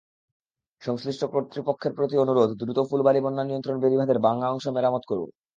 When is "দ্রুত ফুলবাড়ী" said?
2.59-3.19